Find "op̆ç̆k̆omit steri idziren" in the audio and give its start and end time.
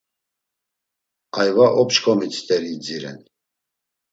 1.81-3.19